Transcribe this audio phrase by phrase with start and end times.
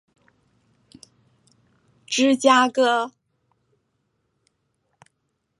[2.07, 3.13] 芝加哥